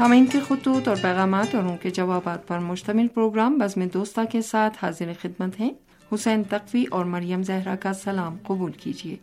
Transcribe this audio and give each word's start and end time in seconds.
سامعین 0.00 0.26
کے 0.26 0.40
خطوط 0.48 0.88
اور 0.88 0.96
پیغامات 1.02 1.54
اور 1.54 1.62
ان 1.62 1.76
کے 1.82 1.90
جوابات 1.90 2.48
پر 2.48 2.58
مشتمل 2.58 3.08
پروگرام 3.08 3.58
بزم 3.58 3.82
دوستہ 3.94 4.20
کے 4.32 4.42
ساتھ 4.42 4.78
حاضر 4.82 5.12
خدمت 5.20 5.60
ہیں۔ 5.60 5.70
حسین 6.14 6.42
تقوی 6.44 6.84
اور 6.90 7.04
مریم 7.04 7.42
زہرا 7.42 7.76
کا 7.76 7.92
سلام 7.92 8.36
قبول 8.46 8.72
کیجیے۔ 8.72 9.16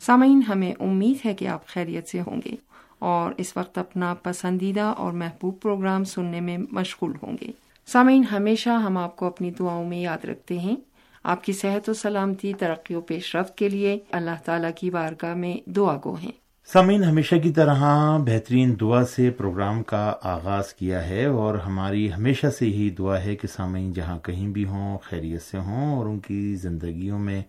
سامعین، 0.00 0.40
ہمیں 0.48 0.72
امید 0.80 1.26
ہے 1.26 1.34
کہ 1.34 1.48
آپ 1.48 1.66
خیریت 1.66 2.08
سے 2.08 2.20
ہوں 2.20 2.40
گے 2.44 2.56
اور 2.98 3.32
اس 3.36 3.56
وقت 3.56 3.78
اپنا 3.78 4.14
پسندیدہ 4.14 4.80
اور 4.80 5.12
محبوب 5.12 5.60
پروگرام 5.60 6.04
سننے 6.04 6.40
میں 6.40 6.58
مشغول 6.70 7.12
ہوں 7.22 7.36
گے۔ 7.40 7.50
سامعین، 7.86 8.24
ہمیشہ 8.32 8.70
ہم 8.70 8.96
آپ 8.96 9.16
کو 9.16 9.26
اپنی 9.26 9.50
دعاؤں 9.50 9.88
میں 9.88 10.00
یاد 10.00 10.24
رکھتے 10.24 10.58
ہیں۔ 10.58 10.76
آپ 11.24 11.44
کی 11.44 11.52
صحت 11.52 11.88
و 11.88 11.92
سلامتی 11.92 12.52
ترقی 12.54 12.94
و 12.94 13.00
پیش 13.00 13.36
رفت 13.36 13.58
کے 13.58 13.68
لیے 13.68 13.98
اللہ 14.12 14.44
تعالیٰ 14.44 14.70
کی 14.76 14.90
بارگاہ 14.90 15.34
میں 15.34 15.70
دعا 15.70 15.96
گو 16.04 16.14
ہیں۔ 16.14 16.39
سامعین، 16.66 17.04
ہمیشہ 17.04 17.34
کی 17.34 17.50
طرح 17.50 17.82
بہترین 18.18 18.74
دعا 18.80 19.04
سے 19.04 19.30
پروگرام 19.30 19.82
کا 19.82 20.14
آغاز 20.22 20.74
کیا 20.74 21.08
ہے 21.08 21.24
اور 21.24 21.54
ہماری 21.54 22.12
ہمیشہ 22.12 22.46
سے 22.58 22.64
ہی 22.64 22.90
دعا 22.90 23.24
ہے 23.24 23.36
کہ 23.36 23.48
سامعین 23.48 23.92
جہاں 23.92 24.18
کہیں 24.18 24.48
بھی 24.48 24.64
ہوں، 24.64 24.98
خیریت 24.98 25.42
سے 25.42 25.58
ہوں 25.58 25.96
اور 25.96 26.06
ان 26.06 26.18
کی 26.18 26.54
زندگیوں 26.54 27.18
میں 27.18 27.42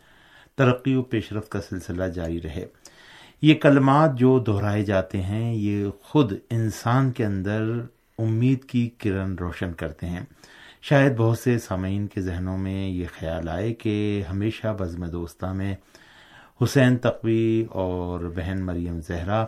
ترقی 0.55 0.95
و 0.95 1.01
پیش 1.01 1.31
رفت 1.33 1.49
کا 1.49 1.61
سلسلہ 1.61 2.03
جاری 2.03 2.41
رہے۔ 2.41 2.65
یہ 3.41 3.53
کلمات 3.53 4.15
جو 4.15 4.39
دہرائے 4.39 4.83
جاتے 4.83 5.21
ہیں، 5.21 5.55
یہ 5.55 5.85
خود 6.01 6.33
انسان 6.49 7.11
کے 7.11 7.25
اندر 7.25 7.61
امید 8.17 8.63
کی 8.63 8.89
کرن 8.97 9.35
روشن 9.35 9.73
کرتے 9.73 10.05
ہیں۔ 10.07 10.25
شاید 10.81 11.17
بہت 11.17 11.39
سے 11.39 11.59
سامعین 11.59 12.07
کے 12.07 12.21
ذہنوں 12.21 12.57
میں 12.57 12.89
یہ 12.89 13.05
خیال 13.19 13.49
آئے 13.49 13.73
کہ 13.73 14.23
ہمیشہ 14.29 14.75
بزم 14.79 15.05
دوستہ 15.05 15.45
میں 15.45 15.75
حسین 16.63 16.97
تقوی 16.97 17.65
اور 17.69 18.19
بہن 18.35 18.61
مریم 18.61 18.99
زہرا 19.07 19.45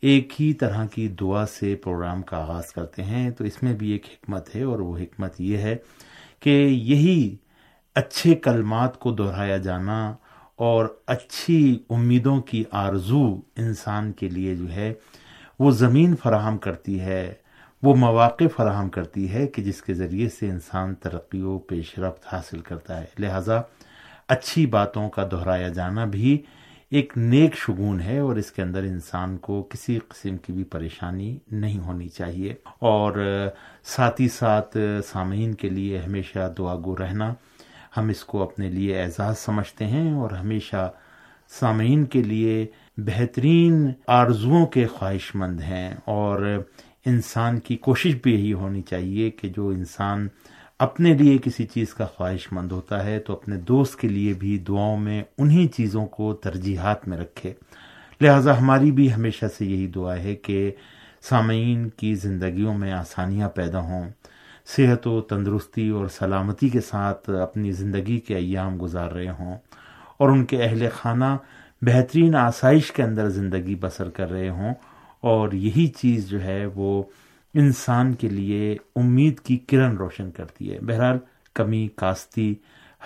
ایک 0.00 0.40
ہی 0.40 0.52
طرح 0.52 0.86
کی 0.86 1.08
دعا 1.08 1.46
سے 1.46 1.74
پروگرام 1.74 2.22
کا 2.22 2.36
آغاز 2.36 2.72
کرتے 2.72 3.02
ہیں۔ 3.02 3.30
تو 3.30 3.44
اس 3.44 3.62
میں 3.62 3.74
بھی 3.74 3.90
ایک 3.90 4.06
حکمت 4.06 4.56
ہے 4.56 4.62
اور 4.62 4.78
وہ 4.78 4.98
حکمت 4.98 5.40
یہ 5.40 5.58
ہے 5.58 5.76
کہ 6.40 6.68
یہی 6.70 7.36
اچھے 7.94 8.34
کلمات 8.34 8.98
کو 8.98 9.12
دہرایا 9.12 9.56
جانا 9.56 10.14
اور 10.56 10.86
اچھی 11.06 11.78
امیدوں 11.90 12.40
کی 12.40 12.64
آرزو 12.70 13.34
انسان 13.56 14.12
کے 14.12 14.28
لیے 14.28 14.56
جو 14.56 14.72
ہے 14.72 14.94
وہ 15.58 15.70
زمین 15.70 16.16
فراہم 16.16 16.58
کرتی 16.58 17.00
ہے، 17.00 17.34
وہ 17.82 17.94
مواقع 17.94 18.44
فراہم 18.56 18.88
کرتی 18.88 19.32
ہے 19.32 19.46
کہ 19.46 19.62
جس 19.62 19.82
کے 19.82 19.94
ذریعے 19.94 20.28
سے 20.28 20.48
انسان 20.48 20.94
ترقی 20.94 21.40
و 21.40 21.58
پیش 21.58 21.98
رفت 21.98 22.34
حاصل 22.34 22.60
کرتا 22.60 23.00
ہے۔ 23.00 23.06
لہذا 23.18 23.60
اچھی 24.30 24.66
باتوں 24.66 25.10
کا 25.10 25.28
دہرایا 25.30 25.68
جانا 25.68 26.04
بھی 26.04 26.38
ایک 26.90 27.12
نیک 27.16 27.54
شگون 27.56 28.00
ہے 28.00 28.18
اور 28.18 28.36
اس 28.36 28.52
کے 28.52 28.62
اندر 28.62 28.82
انسان 28.82 29.36
کو 29.36 29.62
کسی 29.62 29.98
قسم 30.08 30.36
کی 30.36 30.52
بھی 30.52 30.64
پریشانی 30.64 31.38
نہیں 31.50 31.78
ہونی 31.78 32.08
چاہیے۔ 32.08 32.54
اور 32.78 33.46
ساتھ 33.84 34.20
ہی 34.20 34.28
ساتھ 34.28 34.76
سامعین 35.06 35.54
کے 35.54 35.68
لیے 35.68 35.98
ہمیشہ 35.98 36.54
دعا 36.58 36.74
گو 36.74 36.96
رہنا، 36.96 37.34
ہم 37.96 38.08
اس 38.08 38.24
کو 38.24 38.42
اپنے 38.42 38.70
لیے 38.70 39.02
اعزاز 39.02 39.38
سمجھتے 39.38 39.86
ہیں 39.86 40.12
اور 40.12 40.30
ہمیشہ 40.30 40.92
سامعین 41.48 42.04
کے 42.04 42.22
لیے 42.22 42.66
بہترین 42.96 43.92
آرزوؤں 44.06 44.66
کے 44.66 44.86
خواہش 44.86 45.34
مند 45.34 45.60
ہیں۔ 45.60 45.94
اور 46.04 46.62
انسان 47.06 47.58
کی 47.58 47.76
کوشش 47.76 48.14
بھی 48.22 48.32
یہی 48.32 48.52
ہونی 48.52 48.82
چاہیے 48.82 49.30
کہ 49.30 49.48
جو 49.48 49.68
انسان 49.68 50.28
اپنے 50.80 51.14
لیے 51.14 51.38
کسی 51.44 51.66
چیز 51.66 51.94
کا 51.94 52.06
خواہش 52.06 52.52
مند 52.52 52.72
ہوتا 52.72 53.04
ہے 53.04 53.18
تو 53.18 53.32
اپنے 53.32 53.56
دوست 53.56 53.98
کے 53.98 54.08
لیے 54.08 54.32
بھی 54.32 54.58
دعاؤں 54.58 54.96
میں 54.96 55.22
انہی 55.38 55.68
چیزوں 55.68 56.06
کو 56.06 56.34
ترجیحات 56.34 57.08
میں 57.08 57.18
رکھے۔ 57.18 57.52
لہذا 58.20 58.60
ہماری 58.60 58.90
بھی 58.90 59.14
ہمیشہ 59.14 59.46
سے 59.58 59.66
یہی 59.66 59.86
دعا 59.86 60.16
ہے 60.16 60.34
کہ 60.34 60.70
سامعین 61.22 61.88
کی 61.88 62.14
زندگیوں 62.14 62.78
میں 62.78 62.92
آسانیاں 62.92 63.48
پیدا 63.48 63.80
ہوں۔ 63.80 64.08
صحت 64.76 65.06
و 65.06 65.20
تندرستی 65.20 65.88
اور 65.88 66.06
سلامتی 66.08 66.68
کے 66.68 66.80
ساتھ 66.80 67.30
اپنی 67.30 67.72
زندگی 67.72 68.18
کے 68.18 68.36
ایام 68.36 68.82
گزار 68.82 69.10
رہے 69.10 69.30
ہوں 69.38 69.56
اور 70.18 70.28
ان 70.28 70.44
کے 70.44 70.62
اہل 70.62 70.88
خانہ 70.94 71.36
بہترین 71.82 72.34
آسائش 72.34 72.92
کے 72.92 73.02
اندر 73.02 73.28
زندگی 73.28 73.74
بسر 73.74 74.10
کر 74.10 74.30
رہے 74.30 74.48
ہوں 74.48 74.74
اور 75.20 75.52
یہی 75.52 75.86
چیز 75.86 76.28
جو 76.28 76.42
ہے 76.42 76.66
وہ 76.74 77.02
انسان 77.54 78.14
کے 78.14 78.28
لیے 78.28 78.76
امید 78.96 79.40
کی 79.40 79.56
کرن 79.56 79.96
روشن 79.96 80.30
کرتی 80.30 80.74
ہے۔ 80.74 80.78
بہرحال 80.82 81.18
کمی، 81.54 81.88
کاستی 81.96 82.54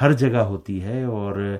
ہر 0.00 0.12
جگہ 0.12 0.38
ہوتی 0.38 0.82
ہے 0.82 1.04
اور 1.04 1.56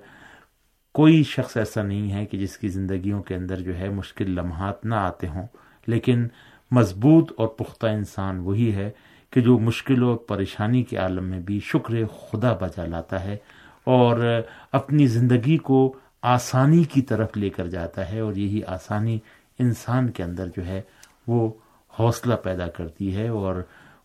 کوئی 0.93 1.23
شخص 1.23 1.56
ایسا 1.56 1.83
نہیں 1.83 2.12
ہے 2.12 2.27
کہ 2.27 2.39
جس 2.39 2.59
کی 2.59 2.69
زندگیوں 2.69 3.23
کے 3.23 3.34
اندر 3.34 3.61
جو 3.61 3.78
ہے 3.78 3.89
مشکل 3.89 4.31
لمحات 4.31 4.84
نہ 4.84 4.94
آتے 4.94 5.28
ہوں۔ 5.28 5.47
لیکن 5.87 6.28
مضبوط 6.71 7.33
اور 7.37 7.49
پختہ 7.49 7.87
انسان 7.87 8.39
وہی 8.39 8.75
ہے 8.75 8.91
کہ 9.31 9.41
جو 9.41 9.59
مشکل 9.59 10.03
و 10.03 10.17
پریشانی 10.17 10.83
کے 10.83 10.97
عالم 10.97 11.25
میں 11.25 11.41
بھی 11.41 11.61
شکر 11.61 12.06
خدا 12.06 12.53
بجا 12.53 12.87
لاتا 12.87 13.25
ہے 13.25 13.37
اور 13.84 14.41
اپنی 14.73 15.06
زندگی 15.06 15.56
کو 15.56 15.97
آسانی 16.23 16.84
کی 16.84 17.03
طرف 17.03 17.37
لے 17.37 17.50
کر 17.50 17.67
جاتا 17.67 18.12
ہے 18.12 18.21
اور 18.21 18.34
یہی 18.34 18.65
آسانی 18.67 19.19
انسان 19.59 20.11
کے 20.11 20.23
اندر 20.23 20.47
جو 20.56 20.67
ہے 20.67 20.83
وہ 21.27 21.53
حوصلہ 21.99 22.34
پیدا 22.34 22.66
کرتی 22.66 23.16
ہے 23.16 23.28
اور 23.28 23.62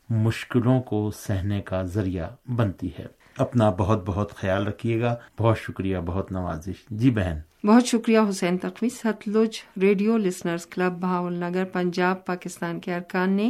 مشکلوں 0.10 0.82
کو 0.82 1.12
سہنے 1.12 1.62
کا 1.62 1.84
ذریعہ 1.84 2.52
بنتی 2.56 2.90
ہے۔ 3.00 3.06
اپنا 3.38 3.70
بہت 3.70 4.04
بہت 4.06 4.36
خیال 4.36 4.68
رکھیے 4.68 5.02
گا۔ 5.02 5.16
بہت 5.40 5.60
شکریہ 5.60 5.98
بہت 5.98 6.32
نوازش۔ 6.32 6.86
جی 6.92 7.12
بہن۔ 7.12 7.68
بہت 7.68 7.86
شکریہ 7.86 8.20
Hussain 8.30 8.58
Naqvi. 8.58 8.90
Sutlej 8.90 9.50
radio 9.82 10.18
listeners 10.18 10.66
club 10.68 10.94
Bahawalnagar 11.34 11.64
Punjab 11.66 12.26
Pakistan 12.26 12.80
کے 12.80 12.96
ارکان 12.96 13.30
نے 13.30 13.50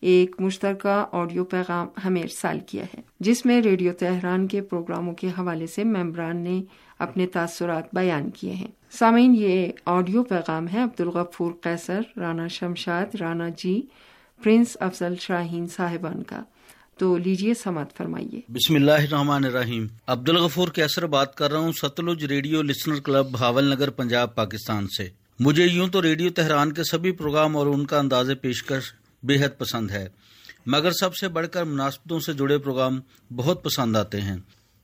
ایک 0.00 0.36
مشترکہ 0.38 1.06
آڈیو 1.12 1.44
پیغام 1.44 1.88
ہمیں 2.04 2.22
ارسال 2.22 2.60
کیا 2.60 2.84
ہے 2.84 3.00
جس 3.20 3.46
میں 3.46 3.60
ریڈیو 3.60 3.92
تہران 3.92 4.48
کے 4.48 4.60
پروگراموں 4.60 5.14
کے 5.14 5.28
حوالے 5.28 5.66
سے 5.66 5.84
ممبران 5.84 6.36
نے 6.36 6.62
اپنے 7.02 7.26
تاثرات 7.26 7.84
بیان 7.92 8.30
کیے 8.30 8.52
ہیں۔ 8.52 8.70
سامعین، 8.90 9.34
یہ 9.38 9.68
آڈیو 9.84 10.22
پیغام 10.22 10.68
ہے 10.68 10.82
عبد 10.82 11.00
الغفور 11.00 11.52
قیصر، 11.60 12.00
رانا 12.16 12.48
شمشاد، 12.48 13.14
رانا 13.20 13.48
جی 13.48 13.82
پرنس 14.44 14.76
افضل 14.80 15.14
شاہین 15.20 15.66
صاحبان 15.66 16.22
کا۔ 16.22 16.42
تو 16.98 17.16
لیجیے 17.16 17.54
سماعت 17.54 17.96
فرمائیے۔ 17.96 18.40
بسم 18.48 18.74
اللہ 18.74 18.90
الرحمن 18.90 19.44
الرحیم۔ 19.44 19.86
عبد 20.06 20.28
الغفور 20.28 20.68
کیسر 20.68 21.06
بات 21.06 21.34
کر 21.34 21.50
رہا 21.50 21.58
ہوں 21.58 21.72
Sutlej 21.72 22.24
radio 22.24 22.62
listener 22.62 23.00
club 23.00 23.26
Bahawalnagar, 23.64 23.90
Punjab, 23.90 24.34
Pakistan 24.34 24.86
سے۔ 24.86 25.08
مجھے 25.40 25.64
یوں 25.64 25.88
تو 25.88 26.02
ریڈیو 26.02 26.30
تہران 26.30 26.72
کے 26.72 26.82
سبھی 26.84 27.12
پروگرام 27.12 27.56
اور 27.56 27.66
ان 27.66 27.86
کا 27.86 27.98
انداز 27.98 28.30
پیشکش 28.40 28.92
بے 29.22 29.34
حد 29.36 29.58
پسند 29.58 29.90
ہے، 29.90 30.08
مگر 30.66 30.90
سب 30.90 31.16
سے 31.16 31.28
بڑھ 31.28 31.48
کر 31.48 31.64
مناسبتوں 31.64 32.20
سے 32.20 32.32
جڑے 32.32 32.58
پروگرام 32.58 33.00
بہت 33.36 33.64
پسند 33.64 33.96
آتے 33.96 34.20
ہیں۔ 34.20 34.36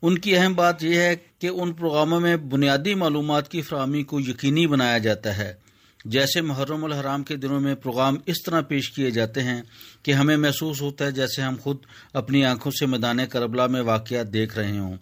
ان 0.03 0.19
کی 0.19 0.37
اہم 0.37 0.55
بات 0.55 0.85
یہ 0.85 1.01
ہے 1.01 1.17
کہ 1.39 1.47
ان 1.47 1.73
پروگراموں 1.73 2.21
میں 2.21 2.37
بنیادی 2.37 2.95
معلومات 2.95 3.51
کی 3.51 3.63
فراہمی 3.63 4.03
کو 4.03 4.21
یقینی 4.21 4.67
بنایا 4.67 4.99
جاتا 4.99 5.37
ہے۔ 5.37 5.55
جیسے 6.05 6.41
محرم 6.41 6.85
الحرام 6.85 7.23
کے 7.23 7.37
دنوں 7.37 7.61
میں 7.61 7.75
پروگرام 7.75 8.17
اس 8.27 8.43
طرح 8.43 8.61
پیش 8.61 8.91
کیے 8.91 9.11
جاتے 9.11 9.43
ہیں 9.43 9.63
کہ 10.03 10.13
ہمیں 10.13 10.37
محسوس 10.37 10.83
ہوتا 10.83 11.05
ہے 11.05 11.11
جیسے 11.11 11.43
ہم 11.43 11.55
خود 11.63 11.77
اپنی 12.13 12.45
آنکھوں 12.45 12.73
سے 12.73 12.87
میدان 12.87 13.19
کربلا 13.31 13.67
میں 13.67 13.81
واقعات 13.81 14.33
دیکھ 14.33 14.59
رہے 14.59 14.79
ہوں۔ 14.79 14.97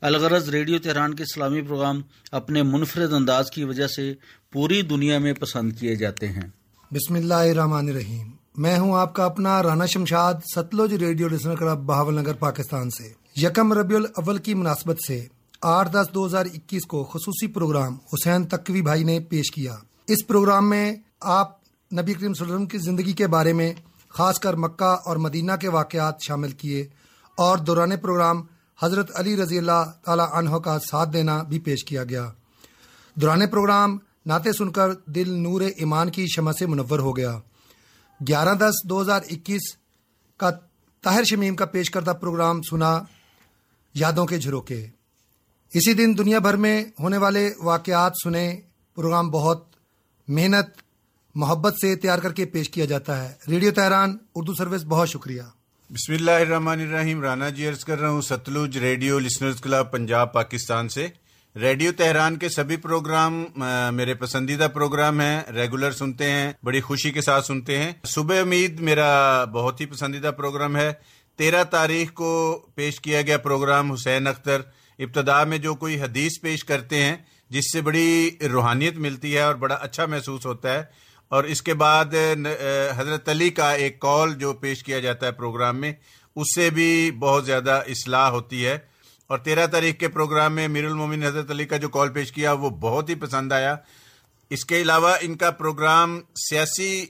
الغرض 0.00 0.48
ریڈیو 0.48 0.78
تہران 0.78 1.14
کے 1.14 1.22
اسلامی 1.22 1.62
پروگرام 1.62 2.02
اپنے 2.32 2.62
منفرد 2.62 3.12
انداز 3.12 3.50
کی 3.50 3.64
وجہ 3.64 3.86
سے 3.86 4.14
پوری 4.52 4.82
دنیا 4.82 5.18
میں 5.18 5.32
پسند 5.32 5.72
کیے 5.72 5.96
جاتے 5.96 6.28
ہیں۔ 6.28 6.48
بسم 6.90 7.14
اللہ 7.14 7.34
الرحمن 7.34 7.88
الرحیم۔ 7.88 8.30
میں 8.56 8.78
ہوں 8.78 8.96
آپ 8.96 9.14
کا 9.14 9.24
اپنا 9.24 9.62
Rana 9.62 9.86
Shamshad, 9.86 10.34
Sutlej 10.54 10.94
radio 10.94 11.28
listener 11.28 11.56
club, 11.56 11.78
Bahawalnagar, 12.14 12.32
Pakistan 12.32 12.90
سے۔ 12.90 13.23
یکم 13.36 13.72
ربیع 13.72 13.96
الاول 13.96 14.38
کی 14.38 14.54
مناسبت 14.54 14.98
سے 15.06 15.26
آٹھ 15.62 15.92
دس 15.92 16.06
دو 16.14 16.26
ہزار 16.26 16.46
اکیس 16.46 16.86
کو 16.86 17.04
خصوصی 17.04 17.46
پروگرام 17.46 17.96
حسین 18.12 18.46
تقوی 18.46 18.82
بھائی 18.82 19.04
نے 19.04 19.20
پیش 19.20 19.50
کیا۔ 19.50 19.76
اس 20.06 20.26
پروگرام 20.26 20.70
میں 20.70 20.96
آپ 21.20 21.56
نبی 21.92 22.14
کریم 22.14 22.34
صلی 22.34 22.44
اللہ 22.44 22.44
علیہ 22.44 22.54
وسلم 22.54 22.66
کی 22.66 22.78
زندگی 22.78 23.12
کے 23.12 23.26
بارے 23.26 23.52
میں 23.52 23.72
خاص 24.08 24.38
کر 24.38 24.54
مکہ 24.54 24.96
اور 25.04 25.16
مدینہ 25.16 25.52
کے 25.60 25.68
واقعات 25.68 26.22
شامل 26.22 26.50
کیے 26.50 26.86
اور 27.34 27.58
دوران 27.58 27.96
پروگرام 27.96 28.42
حضرت 28.82 29.10
علی 29.14 29.36
رضی 29.36 29.58
اللہ 29.58 29.90
تعالی 30.04 30.22
عنہ 30.32 30.56
کا 30.56 30.78
ساتھ 30.78 31.12
دینا 31.12 31.42
بھی 31.42 31.58
پیش 31.58 31.84
کیا 31.84 32.04
گیا۔ 32.04 32.30
دوران 33.14 33.46
پروگرام 33.46 33.98
نعتیں 34.26 34.52
سن 34.52 34.70
کر 34.70 34.94
دل 35.06 35.30
نور 35.30 35.60
ایمان 35.60 36.10
کی 36.10 36.26
شمع 36.26 36.52
سے 36.52 36.66
منور 36.66 36.98
ہو 36.98 37.16
گیا۔ 37.16 37.38
گیارہ 38.28 38.54
دس 38.54 38.74
دو 38.84 39.02
ہزار 39.02 39.20
اکیس 39.30 39.74
کا 40.36 40.50
طاہر 41.02 41.24
شمیم 41.24 41.56
کا 41.56 41.64
پیش 41.64 41.90
کردہ 41.90 42.12
پروگرام 42.20 42.62
سنا 42.62 43.00
یادوں 43.94 44.26
کے 44.26 44.38
جھروکے۔ 44.38 44.86
اسی 45.74 45.92
دن 45.92 46.18
دنیا 46.18 46.38
بھر 46.38 46.54
میں 46.54 46.84
ہونے 47.00 47.16
والے 47.16 47.50
واقعات 47.62 48.12
سنے 48.24 48.60
پروگرام 48.94 49.30
بہت 49.30 49.64
محنت، 50.28 50.66
محبت 51.34 51.74
سے 51.80 51.96
تیار 51.96 52.18
کر 52.18 52.32
کے 52.32 52.44
پیش 52.44 52.70
کیا 52.70 52.84
جاتا 52.84 53.24
ہے۔ 53.24 53.32
ریڈیو 53.48 53.72
تہران، 53.72 54.16
اردو 54.34 54.54
سروس، 54.54 54.84
بہت 54.84 55.08
شکریہ۔ 55.08 55.42
بسم 55.90 56.12
اللہ 56.12 56.30
الرحمن 56.30 56.80
الرحیم، 56.80 57.22
رانا 57.22 57.48
جی 57.48 57.68
عرض 57.68 57.84
کر 57.84 58.00
رہا 58.00 58.08
ہوں، 58.08 58.20
Sutlej 58.20 58.78
radio 58.78 59.18
listeners 59.18 59.60
club 59.60 59.92
Punjab, 59.92 60.32
Pakistan 60.32 60.88
سے۔ 60.88 61.06
ریڈیو 61.56 61.92
تہران 61.96 62.36
کے 62.36 62.48
سبھی 62.48 62.76
پروگرام 62.76 63.44
میرے 63.92 64.14
پسندیدہ 64.14 64.68
پروگرام 64.74 65.20
ہیں، 65.20 65.42
ریگولر 65.52 65.92
سنتے 65.92 66.30
ہیں، 66.30 66.52
بڑی 66.62 66.80
خوشی 66.80 67.10
کے 67.10 67.20
ساتھ 67.20 67.46
سنتے 67.46 67.78
ہیں۔ 67.78 67.92
صبح 68.04 68.40
امید، 68.40 68.80
میرا 68.80 69.44
بہت 69.44 69.80
ہی 69.80 69.86
پسندیدہ 69.86 70.30
پروگرام 70.36 70.76
ہے۔ 70.76 70.92
تیرہ 71.36 71.64
تاریخ 71.64 72.12
کو 72.12 72.62
پیش 72.74 73.00
کیا 73.00 73.22
گیا 73.22 73.38
پروگرام 73.38 73.92
حسین 73.92 74.26
اختر۔ 74.26 74.60
ابتدا 74.98 75.44
میں 75.44 75.58
جو 75.58 75.74
کوئی 75.74 76.00
حدیث 76.00 76.32
پیش 76.42 76.64
کرتے 76.64 77.02
ہیں، 77.02 77.16
جس 77.50 77.72
سے 77.72 77.80
بڑی 77.80 78.30
روحانیت 78.52 78.96
ملتی 78.96 79.34
ہے 79.34 79.40
اور 79.40 79.54
بڑا 79.54 79.74
اچھا 79.74 80.06
محسوس 80.06 80.46
ہوتا 80.46 80.72
ہے۔ 80.74 80.82
اور 81.28 81.44
اس 81.44 81.62
کے 81.62 81.74
بعد 81.74 82.04
حضرت 82.96 83.28
علی 83.28 83.50
کا 83.50 83.72
ایک 83.72 84.00
کال 84.00 84.34
جو 84.34 84.52
پیش 84.52 84.84
کیا 84.84 85.00
جاتا 85.00 85.26
ہے 85.26 85.32
پروگرام 85.32 85.76
میں، 85.76 85.92
اس 86.36 86.54
سے 86.54 86.70
بھی 86.70 87.10
بہت 87.10 87.46
زیادہ 87.46 87.82
اصلاح 87.86 88.28
ہوتی 88.28 88.66
ہے۔ 88.66 88.78
اور 89.26 89.38
تیرہ 89.38 89.66
تاریخ 89.66 89.94
کے 89.94 90.08
پروگرام 90.08 90.54
میں 90.54 90.68
میر 90.68 90.84
المومن 90.84 91.22
حضرت 91.22 91.50
علی 91.50 91.64
کا 91.64 91.76
جو 91.76 91.88
کال 91.88 92.08
پیش 92.08 92.32
کیا، 92.32 92.52
وہ 92.52 92.70
بہت 92.70 93.08
ہی 93.08 93.14
پسند 93.14 93.52
آیا۔ 93.52 93.76
اس 94.50 94.64
کے 94.64 94.82
علاوہ 94.82 95.16
ان 95.20 95.34
کا 95.36 95.50
پروگرام 95.50 96.20
سیاسی 96.50 97.06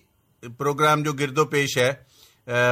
پروگرام 0.59 1.03
جو 1.03 1.13
گرد 1.13 1.39
و 1.39 1.45
پیش 1.45 1.79
ہے 1.79 2.14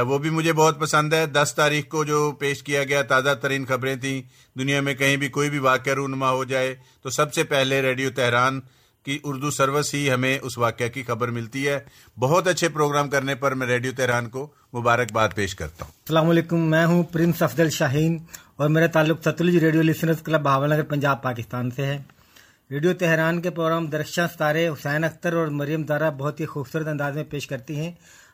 وہ 0.07 0.17
بھی 0.17 0.29
مجھے 0.29 0.53
بہت 0.53 0.79
پسند 0.79 1.13
ہے۔ 1.13 1.25
دس 1.25 1.53
تاریخ 1.55 1.87
کو 1.87 2.03
جو 2.03 2.31
پیش 2.31 2.63
کیا 2.63 2.83
گیا، 2.83 3.01
تازہ 3.01 3.33
ترین 3.41 3.65
خبریں 3.65 3.95
تھیں۔ 3.95 4.21
دنیا 4.59 4.81
میں 4.81 4.93
کہیں 4.93 5.17
بھی 5.17 5.27
کوئی 5.27 5.49
بھی 5.49 5.59
واقعہ 5.59 5.93
رونما 5.93 6.29
ہو 6.29 6.43
جائے 6.43 6.75
تو 7.01 7.09
سب 7.09 7.33
سے 7.33 7.43
پہلے 7.43 7.81
ریڈیو 7.81 8.09
تہران 8.15 8.61
کی 9.03 9.19
اردو 9.23 9.51
سروس 9.51 9.93
ہی 9.93 10.11
ہمیں 10.11 10.39
اس 10.41 10.57
واقعہ 10.57 10.87
کی 10.87 11.03
خبر 11.03 11.27
ملتی 11.27 11.67
ہے۔ 11.67 11.79
بہت 12.19 12.47
اچھے 12.47 12.69
پروگرام 12.69 13.09
کرنے 13.09 13.35
پر 13.35 13.53
میں 13.53 13.67
ریڈیو 13.67 13.91
تہران 13.97 14.29
کو 14.29 14.47
مبارکباد 14.73 15.29
پیش 15.35 15.55
کرتا 15.55 15.85
ہوں۔ 15.85 15.91
السلام 15.91 16.29
علیکم، 16.29 16.69
میں 16.69 16.85
ہوں 16.85 17.03
پرنس 17.03 17.41
افضل 17.41 17.69
شاہین 17.69 18.17
اور 18.55 18.69
میرا 18.69 18.87
تعلق 18.87 19.21
Sutlej 19.25 19.57
radio 19.57 19.81
listeners 19.81 20.21
club 20.21 20.41
Bahawalnagar, 20.69 20.83
Punjab, 20.83 21.23
Pakistan 21.23 21.71
سے 21.71 21.85
ہے۔ 21.85 22.01
ریڈیو 22.71 22.93
تہران 22.93 23.41
کے 23.41 23.49
پروگرام 23.49 23.87
درخشاں 23.87 24.27
ستارے، 24.33 24.67
حسین 24.67 25.03
اختر 25.03 25.33
اور 25.33 25.47
مریم 25.47 25.83
دارا 25.83 26.09
بہت 26.09 26.39
ہی 26.39 26.45
خوبصورت 26.45 26.87
انداز 26.87 27.15
میں 27.15 27.23
پیش 27.23 27.47
کرتی 27.47 27.75
ہیں۔ 27.75 27.91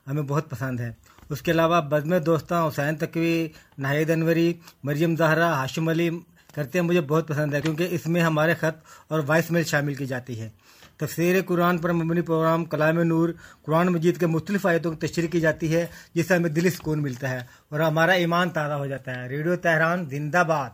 ہمیں 0.07 0.21
بہت 0.21 0.49
پسند 0.49 0.79
ہے۔ 0.79 0.91
اس 1.29 1.41
کے 1.41 1.51
علاوہ 1.51 1.81
بزم 1.81 2.17
دوستاں 2.17 2.67
حسین 2.67 2.95
تقوی، 2.95 3.47
ناہید 3.77 4.09
انوری، 4.09 4.53
مریم 4.83 5.15
زہرا، 5.15 5.53
ہاشم 5.53 5.89
علی 5.89 6.09
کرتے 6.55 6.79
ہیں، 6.79 6.85
مجھے 6.85 7.01
بہت 7.01 7.27
پسند 7.27 7.53
ہے 7.53 7.61
کیونکہ 7.61 7.87
اس 7.91 8.07
میں 8.07 8.21
ہمارے 8.21 8.53
خط 8.53 8.85
اور 9.07 9.19
وائس 9.27 9.51
میل 9.51 9.63
شامل 9.63 9.93
کی 9.93 10.05
جاتی 10.05 10.41
ہے۔ 10.41 10.49
تفسیر 10.97 11.41
قرآن 11.45 11.77
پر 11.77 11.91
مبنی 11.91 12.21
پروگرام 12.21 12.65
کلام 12.65 12.99
نور، 12.99 13.29
قرآن 13.61 13.87
مجید 13.87 14.19
کے 14.19 14.27
مختلف 14.27 14.65
آیتوں 14.65 14.91
کی 14.91 15.07
تشریح 15.07 15.27
کی 15.27 15.39
جاتی 15.39 15.75
ہے، 15.75 15.85
جس 16.13 16.27
سے 16.27 16.35
ہمیں 16.35 16.49
دلی 16.49 16.69
سکون 16.69 17.01
ملتا 17.01 17.29
ہے 17.29 17.39
اور 17.69 17.79
ہمارا 17.79 18.11
ایمان 18.11 18.49
تازہ 18.49 18.73
ہو 18.73 18.85
جاتا 18.85 19.15
ہے۔ 19.15 19.27
ریڈیو 19.27 19.55
تہران، 19.55 20.05
زندہ 20.09 20.43
باد۔ 20.47 20.69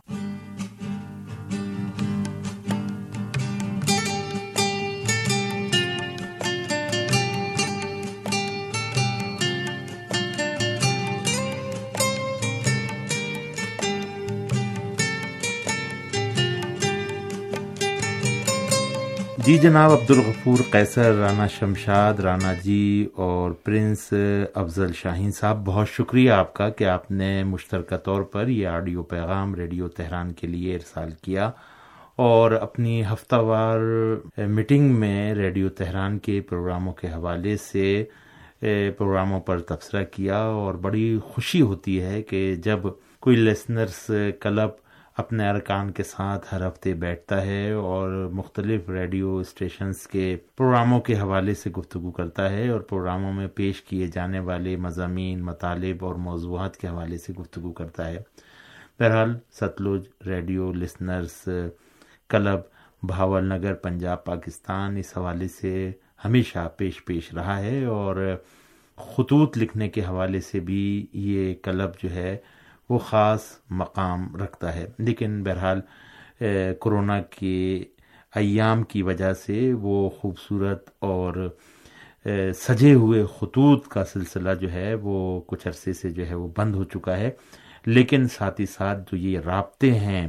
جی 19.46 19.56
جناب 19.58 19.92
عبد 19.92 20.10
الغفور 20.10 20.58
قیصر، 20.70 21.12
رانا 21.14 21.46
شمشاد، 21.46 22.20
رانا 22.20 22.52
جی 22.62 23.06
اور 23.14 23.50
پرنس 23.64 24.12
افضل 24.54 24.92
شاہین 24.94 25.30
صاحب، 25.32 25.64
بہت 25.66 25.88
شکریہ 25.88 26.30
آپ 26.30 26.52
کا 26.54 26.68
کہ 26.78 26.84
آپ 26.84 27.10
نے 27.10 27.28
مشترکہ 27.44 27.96
طور 28.04 28.22
پر 28.32 28.48
یہ 28.48 28.66
آڈیو 28.68 29.02
پیغام 29.02 29.54
ریڈیو 29.54 29.88
تہران 29.88 30.32
کے 30.32 30.46
لیے 30.46 30.74
ارسال 30.74 31.10
کیا 31.22 31.50
اور 32.18 32.50
اپنی 32.50 33.02
ہفتہ 33.12 33.36
وار 33.46 33.80
میٹنگ 34.48 34.94
میں 35.00 35.34
ریڈیو 35.34 35.68
تہران 35.78 36.18
کے 36.18 36.40
پروگراموں 36.48 36.92
کے 36.92 37.08
حوالے 37.08 37.56
سے 37.56 38.04
پروگراموں 38.60 39.40
پر 39.46 39.60
تبصرہ 39.68 40.04
کیا 40.12 40.38
اور 40.38 40.74
بڑی 40.88 41.18
خوشی 41.24 41.60
ہوتی 41.60 42.00
ہے 42.02 42.20
کہ 42.22 42.54
جب 42.64 42.88
کوئی 43.20 43.36
لیسنرس 43.36 44.10
کلب 44.40 44.85
اپنے 45.16 45.48
ارکان 45.48 45.90
کے 45.90 46.02
ساتھ 46.02 46.54
ہر 46.54 46.68
ہفتے 46.68 46.94
بیٹھتا 46.94 47.46
ہے 47.46 47.72
اور 47.72 48.10
مختلف 48.32 48.88
ریڈیو 48.88 49.36
اسٹیشنز 49.36 50.06
کے 50.06 50.36
پروگراموں 50.56 51.00
کے 51.00 51.18
حوالے 51.18 51.54
سے 51.54 51.70
گفتگو 51.70 52.10
کرتا 52.10 52.50
ہے 52.50 52.68
اور 52.68 52.80
پروگراموں 52.80 53.32
میں 53.32 53.46
پیش 53.46 53.82
کیے 53.82 54.06
جانے 54.06 54.38
والے 54.38 54.76
مضامین، 54.76 55.42
مطالب 55.42 56.04
اور 56.04 56.14
موضوعات 56.14 56.76
کے 56.76 56.88
حوالے 56.88 57.18
سے 57.18 57.32
گفتگو 57.32 57.72
کرتا 57.72 58.08
ہے۔ 58.08 58.18
بہرحال، 58.98 59.38
Sutlej 59.52 60.04
radio 60.26 60.72
listeners 60.72 61.48
club 62.28 62.60
Bahawalnagar, 63.44 63.74
Punjab, 63.74 64.24
Pakistan 64.24 64.96
اس 64.96 65.16
حوالے 65.16 65.48
سے 65.48 65.92
ہمیشہ 66.24 66.68
پیش 66.76 67.04
پیش 67.04 67.34
رہا 67.34 67.58
ہے 67.60 67.84
اور 67.84 68.36
خطوط 68.96 69.58
لکھنے 69.58 69.88
کے 69.88 70.00
حوالے 70.00 70.40
سے 70.40 70.60
بھی 70.60 71.06
یہ 71.12 71.54
کلب 71.54 71.90
جو 72.02 72.10
ہے 72.10 72.36
وہ 72.88 72.98
خاص 72.98 73.40
مقام 73.70 74.36
رکھتا 74.36 74.74
ہے۔ 74.74 74.86
لیکن 74.98 75.42
بہرحال 75.42 75.80
کرونا 76.80 77.20
کے 77.20 77.84
ایام 78.34 78.82
کی 78.82 79.02
وجہ 79.02 79.32
سے 79.32 79.72
وہ 79.72 80.10
خوبصورت 80.10 80.90
اور 80.98 81.56
سجے 82.54 82.94
ہوئے 82.94 83.24
خطوط 83.38 83.88
کا 83.88 84.04
سلسلہ 84.04 84.50
جو 84.60 84.72
ہے، 84.72 84.94
وہ 84.94 85.40
کچھ 85.46 85.68
عرصے 85.68 85.92
سے 85.92 86.10
جو 86.10 86.26
ہے 86.26 86.34
وہ 86.34 86.48
بند 86.56 86.74
ہو 86.74 86.84
چکا 86.84 87.16
ہے۔ 87.16 87.30
لیکن 87.86 88.28
ساتھ 88.28 88.60
ہی 88.60 88.66
ساتھ 88.66 88.98
جو 88.98 89.16
یہ 89.16 89.38
رابطے 89.38 89.92
ہیں 89.92 90.28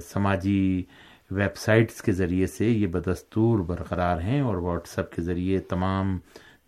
سماجی 0.00 0.82
ویب 1.30 1.56
سائٹس 1.56 2.02
کے 2.02 2.12
ذریعے 2.12 2.46
سے 2.46 2.68
یہ 2.68 2.86
بدستور 2.86 3.58
برقرار 3.58 4.20
ہیں 4.20 4.40
اور 4.40 4.56
واٹس 4.56 4.98
ایپ 4.98 5.12
کے 5.12 5.22
ذریعے 5.22 5.58
تمام 5.58 6.18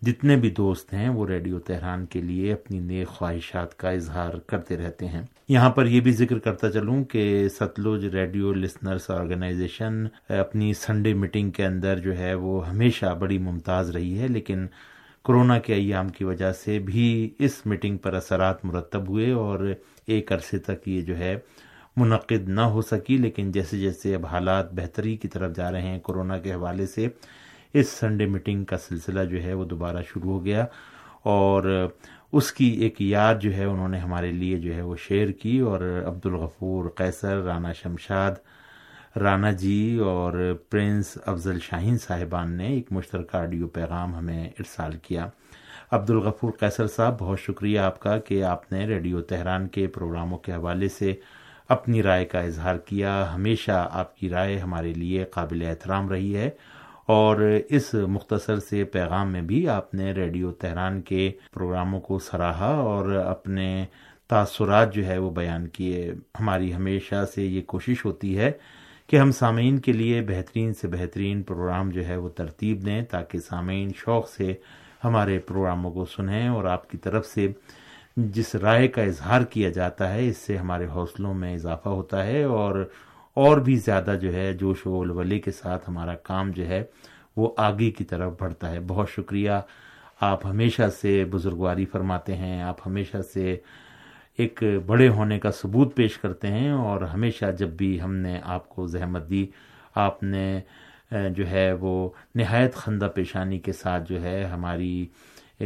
جتنے 0.01 0.35
بھی 0.35 0.49
دوست 0.49 0.93
ہیں 0.93 1.09
وہ 1.09 1.25
ریڈیو 1.27 1.59
تہران 1.59 2.05
کے 2.05 2.21
لیے 2.21 2.53
اپنی 2.53 2.79
نیک 2.79 3.07
خواہشات 3.07 3.77
کا 3.79 3.89
اظہار 3.89 4.33
کرتے 4.47 4.77
رہتے 4.77 5.07
ہیں۔ 5.07 5.21
یہاں 5.47 5.69
پر 5.69 5.85
یہ 5.85 5.99
بھی 6.01 6.11
ذکر 6.11 6.39
کرتا 6.39 6.71
چلوں 6.71 7.03
کہ 7.03 7.49
ستلوج 7.49 8.05
ریڈیو 8.05 8.53
لسنرس 8.53 9.09
آرگنائزیشن 9.09 10.05
اپنی 10.29 10.73
سنڈے 10.73 11.13
میٹنگ 11.13 11.51
کے 11.51 11.65
اندر 11.65 11.99
جو 11.99 12.17
ہے 12.17 12.33
وہ 12.33 12.67
ہمیشہ 12.69 13.13
بڑی 13.19 13.37
ممتاز 13.37 13.89
رہی 13.89 14.17
ہے، 14.19 14.27
لیکن 14.27 14.65
کورونا 15.25 15.59
کے 15.59 15.73
ایام 15.73 16.09
کی 16.09 16.23
وجہ 16.23 16.51
سے 16.53 16.79
بھی 16.79 17.29
اس 17.39 17.65
میٹنگ 17.65 17.97
پر 17.97 18.13
اثرات 18.13 18.65
مرتب 18.65 19.07
ہوئے 19.09 19.31
اور 19.31 19.73
ایک 20.07 20.31
عرصے 20.31 20.57
تک 20.59 20.87
یہ 20.87 21.01
جو 21.01 21.17
ہے 21.17 21.35
منعقد 21.97 22.49
نہ 22.49 22.61
ہو 22.61 22.81
سکی، 22.81 23.17
لیکن 23.17 23.51
جیسے 23.51 23.77
جیسے 23.77 24.15
اب 24.15 24.25
حالات 24.25 24.73
بہتری 24.73 25.15
کی 25.17 25.27
طرف 25.27 25.55
جا 25.55 25.71
رہے 25.71 25.81
ہیں 25.81 25.99
کورونا 25.99 26.37
کے 26.37 26.53
حوالے 26.53 26.85
سے 26.87 27.07
اس 27.73 27.89
سنڈے 27.89 28.25
میٹنگ 28.25 28.63
کا 28.63 28.77
سلسلہ 28.77 29.23
جو 29.23 29.43
ہے 29.43 29.53
وہ 29.53 29.65
دوبارہ 29.65 29.97
شروع 30.13 30.31
ہو 30.31 30.45
گیا 30.45 30.65
اور 31.23 31.87
اس 32.31 32.51
کی 32.51 32.65
ایک 32.65 33.01
یاد 33.01 33.35
جو 33.41 33.53
ہے 33.55 33.65
انہوں 33.65 33.87
نے 33.87 33.97
ہمارے 33.97 34.31
لیے 34.31 34.57
جو 34.57 34.75
ہے 34.75 34.81
وہ 34.81 34.95
شیئر 34.95 35.31
کی 35.31 35.59
اور 35.59 36.03
عبد 36.07 36.25
الغفور 36.25 36.89
قیصر، 36.89 37.37
رانا 37.37 37.73
شمشاد، 37.73 38.31
رانا 39.17 39.51
جی 39.51 39.97
اور 39.97 40.53
پرنس 40.69 41.17
افضل 41.25 41.59
شاہین 41.59 41.97
صاحبان 41.97 42.51
نے 42.51 42.67
ایک 42.67 42.91
مشترکہ 42.91 43.37
آڈیو 43.37 43.67
پیغام 43.67 44.15
ہمیں 44.15 44.47
ارسال 44.47 44.97
کیا۔ 44.97 45.27
عبد 45.91 46.09
الغفور 46.09 46.51
قیصر 46.59 46.87
صاحب، 46.87 47.19
بہت 47.19 47.39
شکریہ 47.39 47.79
آپ 47.79 47.99
کا 47.99 48.17
کہ 48.17 48.43
آپ 48.43 48.71
نے 48.71 48.85
ریڈیو 48.85 49.21
تہران 49.21 49.67
کے 49.67 49.87
پروگراموں 49.87 50.37
کے 50.37 50.53
حوالے 50.53 50.87
سے 50.89 51.13
اپنی 51.69 52.03
رائے 52.03 52.25
کا 52.25 52.39
اظہار 52.39 52.75
کیا۔ 52.75 53.35
ہمیشہ 53.35 53.87
آپ 53.91 54.17
کی 54.17 54.29
رائے 54.29 54.57
ہمارے 54.59 54.93
لیے 54.93 55.23
قابل 55.23 55.65
احترام 55.65 56.09
رہی 56.09 56.35
ہے۔ 56.37 56.49
اور 57.05 57.37
اس 57.69 57.93
مختصر 57.93 58.59
سے 58.59 58.83
پیغام 58.83 59.31
میں 59.31 59.41
بھی 59.41 59.67
آپ 59.67 59.93
نے 59.93 60.11
ریڈیو 60.11 60.51
تہران 60.51 61.01
کے 61.01 61.31
پروگراموں 61.53 62.01
کو 62.01 62.19
سراہا 62.19 62.73
اور 62.75 63.09
اپنے 63.11 63.85
تاثرات 64.29 64.93
جو 64.93 65.05
ہے 65.05 65.17
وہ 65.17 65.31
بیان 65.31 65.67
کیے۔ 65.67 66.13
ہماری 66.39 66.73
ہمیشہ 66.73 67.25
سے 67.35 67.45
یہ 67.45 67.61
کوشش 67.61 68.05
ہوتی 68.05 68.37
ہے 68.37 68.51
کہ 69.07 69.15
ہم 69.17 69.31
سامعین 69.31 69.79
کے 69.79 69.91
لیے 69.91 70.21
بہترین 70.21 70.73
سے 70.73 70.87
بہترین 70.87 71.43
پروگرام 71.43 71.89
جو 71.89 72.07
ہے 72.07 72.15
وہ 72.15 72.29
ترتیب 72.29 72.85
دیں 72.85 73.01
تاکہ 73.01 73.39
سامعین 73.39 73.91
شوق 73.95 74.29
سے 74.29 74.53
ہمارے 75.03 75.39
پروگراموں 75.39 75.91
کو 75.91 76.05
سنیں 76.05 76.47
اور 76.47 76.65
آپ 76.65 76.89
کی 76.89 76.97
طرف 76.97 77.25
سے 77.25 77.47
جس 78.15 78.55
رائے 78.55 78.87
کا 78.87 79.01
اظہار 79.01 79.41
کیا 79.41 79.69
جاتا 79.69 80.13
ہے، 80.13 80.27
اس 80.27 80.37
سے 80.37 80.57
ہمارے 80.57 80.85
حوصلوں 80.85 81.33
میں 81.33 81.55
اضافہ 81.55 81.89
ہوتا 81.89 82.25
ہے 82.27 82.43
اور 82.43 82.89
اور 83.33 83.57
بھی 83.57 83.75
زیادہ 83.75 84.15
جو 84.21 84.33
ہے 84.33 84.53
جوش 84.53 84.87
و 84.87 84.91
ولولے 84.91 85.39
کے 85.39 85.51
ساتھ 85.51 85.89
ہمارا 85.89 86.15
کام 86.15 86.51
جو 86.51 86.67
ہے 86.67 86.83
وہ 87.35 87.49
آگے 87.57 87.91
کی 87.91 88.03
طرف 88.03 88.33
بڑھتا 88.39 88.71
ہے۔ 88.71 88.79
بہت 88.87 89.09
شکریہ۔ 89.09 89.51
آپ 90.21 90.45
ہمیشہ 90.45 90.81
سے 91.01 91.25
بزرگواری 91.25 91.85
فرماتے 91.85 92.35
ہیں۔ 92.35 92.61
آپ 92.61 92.87
ہمیشہ 92.87 93.17
سے 93.33 93.57
ایک 94.37 94.63
بڑے 94.85 95.09
ہونے 95.09 95.39
کا 95.39 95.51
ثبوت 95.51 95.95
پیش 95.95 96.17
کرتے 96.17 96.47
ہیں 96.47 96.71
اور 96.71 97.01
ہمیشہ 97.01 97.45
جب 97.57 97.69
بھی 97.69 98.01
ہم 98.01 98.15
نے 98.15 98.39
آپ 98.43 98.69
کو 98.69 98.87
زحمت 98.87 99.29
دی، 99.29 99.47
آپ 99.95 100.23
نے 100.23 100.59
جو 101.11 101.49
ہے 101.49 101.73
وہ 101.73 102.09
نہایت 102.35 102.75
خندہ 102.75 103.09
پیشانی 103.15 103.59
کے 103.59 103.71
ساتھ 103.71 104.13
جو 104.13 104.21
ہے 104.21 104.43
ہماری 104.43 105.07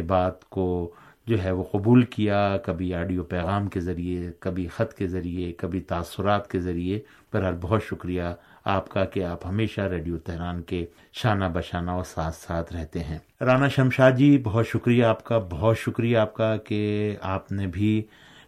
بات 0.07 0.45
کو 0.45 0.93
جو 1.27 1.43
ہے 1.43 1.51
وہ 1.51 1.63
قبول 1.63 2.03
کیا، 2.03 2.57
کبھی 2.65 2.93
آڈیو 2.93 3.23
پیغام 3.23 3.67
کے 3.67 3.79
ذریعے، 3.79 4.31
کبھی 4.39 4.67
خط 4.67 4.93
کے 4.93 5.07
ذریعے، 5.07 5.51
کبھی 5.51 5.79
تاثرات 5.79 6.51
کے 6.51 6.59
ذریعے۔ 6.59 6.99
بہرحال 7.33 7.55
بہت 7.61 7.83
شکریہ 7.83 8.21
آپ 8.65 8.89
کا 8.89 9.05
کہ 9.05 9.23
آپ 9.23 9.45
ہمیشہ 9.45 9.81
ریڈیو 9.81 10.17
تہران 10.17 10.61
کے 10.61 10.85
شانہ 11.13 11.45
بشانہ 11.53 11.91
اور 11.91 12.03
ساتھ 12.03 12.35
ساتھ 12.35 12.73
رہتے 12.73 12.99
ہیں۔ 12.99 13.17
رانا 13.41 13.67
شمشاد 13.67 14.11
جی 14.11 14.37
بہت 14.43 14.67
شکریہ 14.67 15.03
آپ 15.03 15.23
کا، 15.23 15.39
بہت 15.39 15.77
شکریہ 15.77 16.17
آپ 16.17 16.33
کا 16.33 16.57
کہ 16.57 17.15
آپ 17.21 17.51
نے 17.51 17.67
بھی 17.67 18.03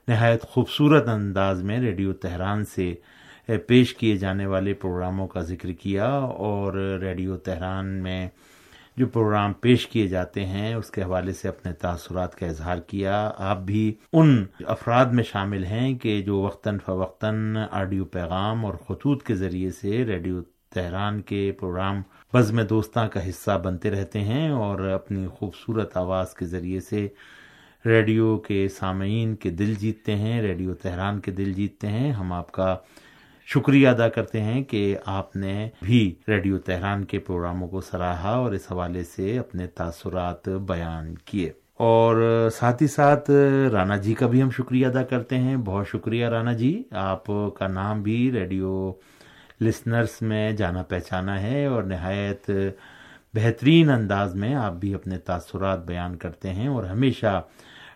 نہایت 0.07 0.41
خوبصورت 0.41 1.07
انداز 1.07 1.63
میں 1.63 1.79
ریڈیو 1.79 2.13
تہران 2.13 2.65
سے 2.65 2.93
پیش 3.67 3.95
کیے 3.95 4.17
جانے 4.17 4.45
والے 4.45 4.73
پروگراموں 4.73 5.27
کا 5.27 5.39
ذکر 5.39 5.71
کیا 5.71 6.07
اور 6.07 6.73
ریڈیو 7.01 7.37
تہران 7.37 7.87
میں 7.87 8.27
جو 8.97 9.07
پروگرام 9.07 9.53
پیش 9.53 9.87
کیے 9.87 10.07
جاتے 10.07 10.45
ہیں، 10.45 10.73
اس 10.73 10.91
کے 10.91 11.03
حوالے 11.03 11.33
سے 11.33 11.47
اپنے 11.47 11.73
تاثرات 11.73 12.35
کا 12.35 12.45
اظہار 12.45 12.77
کیا۔ 12.77 13.31
آپ 13.37 13.57
بھی 13.57 13.93
ان 14.13 14.45
افراد 14.65 15.05
میں 15.05 15.23
شامل 15.23 15.63
ہیں 15.65 15.93
کہ 15.99 16.21
جو 16.21 16.37
وقتاً 16.37 16.77
فوقتاً 16.85 17.57
آڈیو 17.71 18.05
پیغام 18.05 18.65
اور 18.65 18.73
خطوط 18.73 19.23
کے 19.23 19.35
ذریعے 19.35 19.71
سے 19.71 20.05
ریڈیو 20.05 20.41
تہران 20.69 21.21
کے 21.21 21.51
پروگرام 21.51 22.01
بزم 22.33 22.61
دوستاں 22.61 23.07
کا 23.07 23.29
حصہ 23.29 23.61
بنتے 23.63 23.91
رہتے 23.91 24.19
ہیں 24.19 24.49
اور 24.49 24.79
اپنی 24.79 25.27
خوبصورت 25.27 25.97
آواز 25.97 26.33
کے 26.33 26.45
ذریعے 26.45 26.79
سے 26.79 27.07
ریڈیو 27.85 28.37
کے 28.37 28.67
سامعین 28.67 29.35
کے 29.35 29.49
دل 29.49 29.73
جیتتے 29.73 30.15
ہیں، 30.15 30.41
ریڈیو 30.41 30.73
تہران 30.73 31.19
کے 31.19 31.31
دل 31.31 31.53
جیتتے 31.53 31.87
ہیں۔ 31.87 32.11
ہم 32.11 32.33
آپ 32.33 32.51
کا 32.51 32.77
شکریہ 33.53 33.87
ادا 33.87 34.09
کرتے 34.09 34.41
ہیں 34.41 34.63
کہ 34.63 34.97
آپ 35.05 35.35
نے 35.35 35.69
بھی 35.81 36.15
ریڈیو 36.27 36.57
تہران 36.57 37.05
کے 37.05 37.19
پروگراموں 37.19 37.67
کو 37.67 37.81
سراہا 37.81 38.29
اور 38.29 38.51
اس 38.51 38.71
حوالے 38.71 39.03
سے 39.03 39.39
اپنے 39.39 39.67
تاثرات 39.67 40.49
بیان 40.49 41.15
کیے۔ 41.15 41.51
اور 41.73 42.49
ساتھ 42.53 42.83
ہی 42.83 42.87
ساتھ 42.87 43.31
رانا 43.71 43.97
جی 43.97 44.13
کا 44.13 44.27
بھی 44.27 44.41
ہم 44.41 44.49
شکریہ 44.49 44.87
ادا 44.87 45.03
کرتے 45.03 45.37
ہیں۔ 45.37 45.57
بہت 45.57 45.87
شکریہ 45.87 46.25
رانا 46.25 46.53
جی 46.53 46.83
آپ 46.91 47.25
کا 47.27 47.67
نام 47.67 48.03
بھی 48.03 48.31
ریڈیو 48.31 48.91
لسنرس 49.61 50.21
میں 50.21 50.51
جانا 50.51 50.83
پہچانا 50.83 51.41
ہے 51.41 51.65
اور 51.65 51.83
نہایت 51.83 52.51
بہترین 53.33 53.89
انداز 53.89 54.35
میں 54.35 54.55
آپ 54.55 54.73
بھی 54.73 54.93
اپنے 54.93 55.17
تاثرات 55.17 55.85
بیان 55.85 56.15
کرتے 56.17 56.49
ہیں 56.49 56.67
اور 56.67 56.83
ہمیشہ 56.83 57.41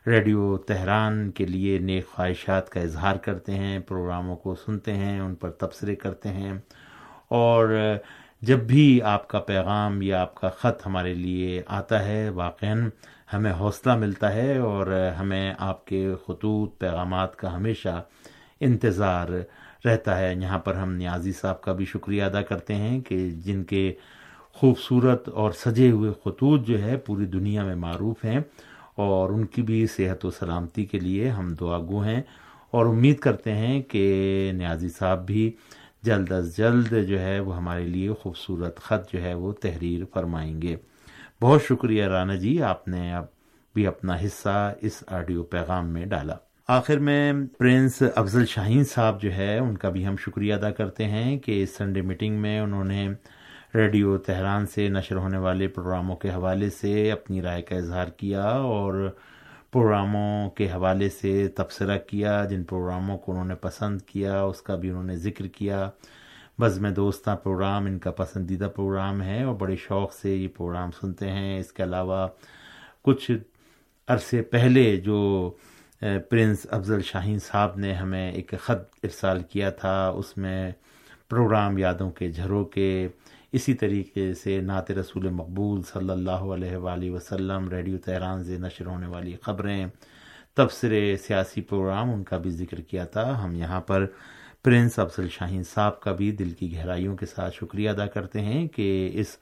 ریڈیو 0.07 0.57
تہران 0.57 1.31
کے 1.31 1.45
لیے 1.45 1.79
نیک 1.79 2.07
خواہشات 2.07 2.69
کا 2.69 2.79
اظہار 2.79 3.15
کرتے 3.15 3.51
ہیں، 3.51 3.79
پروگراموں 3.79 4.35
کو 4.35 4.55
سنتے 4.55 4.93
ہیں، 4.93 5.19
ان 5.19 5.35
پر 5.35 5.49
تبصرے 5.49 5.95
کرتے 5.95 6.29
ہیں۔ 6.29 6.53
اور 7.29 7.77
جب 8.41 8.59
بھی 8.59 9.01
آپ 9.01 9.27
کا 9.27 9.39
پیغام 9.39 10.01
یا 10.01 10.21
آپ 10.21 10.35
کا 10.35 10.49
خط 10.49 10.87
ہمارے 10.87 11.13
لیے 11.13 11.61
آتا 11.67 12.05
ہے 12.05 12.29
واقع 12.29 12.65
ہمیں 13.33 13.53
حوصلہ 13.53 13.95
ملتا 13.95 14.33
ہے 14.33 14.57
اور 14.57 15.11
ہمیں 15.19 15.53
آپ 15.57 15.85
کے 15.85 16.13
خطوط، 16.27 16.79
پیغامات 16.79 17.35
کا 17.35 17.55
ہمیشہ 17.55 18.03
انتظار 18.59 19.27
رہتا 19.85 20.17
ہے۔ 20.17 20.35
یہاں 20.41 20.59
پر 20.59 20.75
ہم 20.75 20.93
نیازی 20.93 21.31
صاحب 21.31 21.61
کا 21.61 21.73
بھی 21.73 21.85
شکریہ 21.85 22.23
ادا 22.23 22.41
کرتے 22.41 22.75
ہیں 22.75 23.01
کہ 23.01 23.29
جن 23.29 23.63
کے 23.63 23.93
خوبصورت 24.53 25.29
اور 25.29 25.51
سجے 25.51 25.91
ہوئے 25.91 26.11
خطوط 26.25 26.67
جو 26.67 26.81
ہے، 26.81 26.97
پوری 26.97 27.25
دنیا 27.25 27.63
میں 27.63 27.75
معروف 27.75 28.25
ہیں۔ 28.25 28.39
اور 29.01 29.29
ان 29.29 29.45
کی 29.45 29.61
بھی 29.61 29.87
صحت 29.87 30.25
و 30.25 30.31
سلامتی 30.31 30.85
کے 30.85 30.99
لیے 30.99 31.29
ہم 31.29 31.53
دعا 31.59 31.79
گو 31.79 32.03
ہیں 32.03 32.21
اور 32.71 32.85
امید 32.85 33.19
کرتے 33.19 33.51
ہیں 33.51 33.81
کہ 33.81 34.51
نیازی 34.55 34.89
صاحب 34.89 35.25
بھی 35.25 35.51
جلد 36.03 36.31
از 36.31 36.57
جلد 36.57 37.07
جو 37.07 37.19
ہے 37.19 37.39
وہ 37.39 37.57
ہمارے 37.57 37.87
لیے 37.87 38.13
خوبصورت 38.13 38.79
خط 38.79 39.13
جو 39.13 39.21
ہے 39.21 39.33
وہ 39.33 39.51
تحریر 39.53 40.03
فرمائیں 40.13 40.61
گے۔ 40.61 40.75
بہت 41.41 41.63
شکریہ 41.63 42.03
رانا 42.03 42.35
جی 42.35 42.61
آپ 42.61 42.87
نے 42.87 43.13
اب 43.13 43.25
بھی 43.75 43.87
اپنا 43.87 44.15
حصہ 44.15 44.73
اس 44.81 45.03
آڈیو 45.07 45.43
پیغام 45.43 45.87
میں 45.87 46.05
ڈالا۔ 46.05 46.35
آخر 46.67 46.97
میں 46.97 47.33
پرنس 47.59 48.03
افضل 48.15 48.45
شاہین 48.45 48.83
صاحب 48.83 49.21
جو 49.21 49.33
ہے 49.33 49.57
ان 49.57 49.77
کا 49.77 49.89
بھی 49.89 50.07
ہم 50.07 50.15
شکریہ 50.17 50.53
ادا 50.53 50.71
کرتے 50.71 51.05
ہیں 51.05 51.37
کہ 51.39 51.63
اس 51.63 51.77
سنڈے 51.77 52.01
میٹنگ 52.01 52.35
میں 52.35 52.59
انہوں 52.59 52.83
نے 52.83 53.07
ریڈیو 53.75 54.17
تہران 54.17 54.65
سے 54.65 54.87
نشر 54.89 55.15
ہونے 55.15 55.37
والے 55.37 55.67
پروگراموں 55.67 56.15
کے 56.15 56.29
حوالے 56.29 56.69
سے 56.69 57.11
اپنی 57.11 57.41
رائے 57.41 57.61
کا 57.61 57.75
اظہار 57.75 58.07
کیا 58.07 58.43
اور 58.43 59.09
پروگراموں 59.71 60.49
کے 60.49 60.67
حوالے 60.71 61.09
سے 61.09 61.47
تبصرہ 61.47 61.97
کیا، 61.97 62.43
جن 62.45 62.63
پروگراموں 62.63 63.17
کو 63.17 63.31
انہوں 63.31 63.45
نے 63.45 63.55
پسند 63.55 64.01
کیا، 64.01 64.41
اس 64.41 64.61
کا 64.61 64.75
بھی 64.75 64.89
انہوں 64.89 65.03
نے 65.03 65.15
ذکر 65.17 65.47
کیا۔ 65.47 65.89
بز 66.59 66.79
میں 66.79 66.91
دوستاں 66.91 67.35
پروگرام، 67.35 67.85
ان 67.85 67.97
کا 67.99 68.11
پسندیدہ 68.11 68.69
پروگرام 68.75 69.21
ہے 69.21 69.43
اور 69.43 69.55
بڑے 69.55 69.75
شوق 69.75 70.13
سے 70.13 70.35
یہ 70.35 70.47
پروگرام 70.47 70.91
سنتے 70.91 71.29
ہیں۔ 71.31 71.59
اس 71.59 71.71
کے 71.71 71.83
علاوہ 71.83 72.27
کچھ 73.01 73.31
عرصے 74.07 74.41
پہلے 74.41 74.95
جو 74.97 75.19
پرنس 75.99 76.67
افضل 76.69 77.01
شاہین 77.01 77.39
صاحب 77.39 77.77
نے 77.77 77.93
ہمیں 77.93 78.31
ایک 78.31 78.53
خط 78.63 78.83
ارسال 79.03 79.41
کیا 79.43 79.69
تھا، 79.69 80.07
اس 80.07 80.37
میں 80.37 80.71
پروگرام 81.29 81.77
یادوں 81.77 82.11
کے 82.11 82.27
جھروں 82.27 82.65
کے 82.65 83.07
اسی 83.53 83.73
طریقے 83.73 84.33
سے 84.33 84.61
نعت 84.61 84.91
رسول 84.91 85.29
مقبول 85.29 85.81
صلی 85.83 86.09
اللہ 86.09 86.43
علیہ 86.55 86.77
وآلہ 86.77 87.09
وسلم، 87.11 87.69
ریڈیو 87.69 87.97
تہران 87.97 88.43
سے 88.43 88.57
نشر 88.57 88.85
ہونے 88.85 89.07
والی 89.07 89.35
خبریں، 89.41 89.85
تبصرے، 90.53 91.15
سیاسی 91.17 91.61
پروگرام، 91.61 92.13
ان 92.13 92.23
کا 92.23 92.37
بھی 92.37 92.49
ذکر 92.49 92.81
کیا 92.81 93.05
تھا۔ 93.05 93.43
ہم 93.43 93.55
یہاں 93.55 93.81
پر 93.81 94.05
پرنس 94.63 94.99
افضل 94.99 95.27
شاہین 95.29 95.63
صاحب 95.63 95.99
کا 95.99 96.11
بھی 96.11 96.31
دل 96.31 96.49
کی 96.49 96.73
گہرائیوں 96.73 97.15
کے 97.17 97.25
ساتھ 97.25 97.55
شکریہ 97.55 97.89
ادا 97.89 98.05
کرتے 98.05 98.41
ہیں 98.41 98.67
کہ 98.67 99.09
اس 99.13 99.37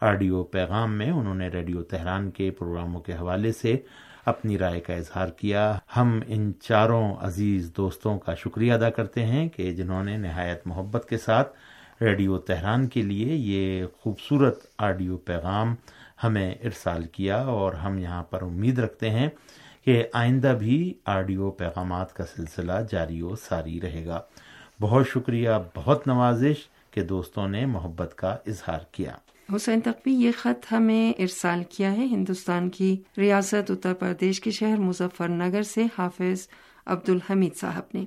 آڈیو 0.00 0.44
پیغام 0.44 0.98
میں 0.98 1.10
انہوں 1.10 1.34
نے 1.34 1.48
ریڈیو 1.48 1.82
تہران 1.82 2.30
کے 2.30 2.50
پروگراموں 2.50 3.00
کے 3.00 3.12
حوالے 3.12 3.52
سے 3.52 3.76
اپنی 4.24 4.58
رائے 4.58 4.80
کا 4.80 4.94
اظہار 4.94 5.28
کیا۔ 5.28 5.78
ہم 5.96 6.20
ان 6.26 6.52
چاروں 6.62 7.14
عزیز 7.20 7.72
دوستوں 7.76 8.18
کا 8.18 8.34
شکریہ 8.34 8.72
ادا 8.72 8.90
کرتے 8.90 9.24
ہیں 9.24 9.48
کہ 9.48 9.72
جنہوں 9.72 10.04
نے 10.04 10.16
نہایت 10.16 10.66
محبت 10.66 11.08
کے 11.08 11.18
ساتھ 11.18 11.52
ریڈیو 12.00 12.38
تہران 12.38 12.86
کے 12.86 13.02
لیے 13.02 13.34
یہ 13.34 13.86
خوبصورت 14.00 14.66
آڈیو 14.78 15.16
پیغام 15.16 15.74
ہمیں 16.24 16.54
ارسال 16.54 17.04
کیا 17.04 17.36
اور 17.36 17.72
ہم 17.72 17.98
یہاں 17.98 18.22
پر 18.22 18.42
امید 18.42 18.78
رکھتے 18.78 19.10
ہیں 19.10 19.28
کہ 19.84 20.04
آئندہ 20.12 20.56
بھی 20.58 20.94
آڈیو 21.04 21.50
پیغامات 21.50 22.12
کا 22.12 22.24
سلسلہ 22.24 22.72
جاری 22.90 23.22
و 23.22 23.36
ساری 23.36 23.80
رہے 23.80 24.06
گا۔ 24.06 24.20
بہت 24.80 25.08
شکریہ، 25.08 25.50
بہت 25.74 26.06
نوازش 26.06 26.68
کہ 26.90 27.02
دوستوں 27.02 27.48
نے 27.48 27.66
محبت 27.66 28.14
کا 28.16 28.36
اظہار 28.46 28.78
کیا۔ 28.92 29.12
حسین 29.56 29.80
تقوی، 29.80 30.12
یہ 30.12 30.30
خط 30.38 30.72
ہمیں 30.72 31.12
ارسال 31.18 31.62
کیا 31.68 31.92
ہے 31.92 32.04
ہندوستان 32.04 32.70
کی 32.70 33.02
ریاست 33.18 33.70
اتر 33.70 33.94
پردیش 33.94 34.40
کے 34.40 34.50
شہر 34.50 34.76
مظفر 34.76 35.28
نگر 35.28 35.62
سے 35.62 35.84
حافظ 35.98 36.48
عبد 36.86 37.08
الحمید 37.08 37.56
صاحب 37.60 37.82
نے۔ 37.94 38.04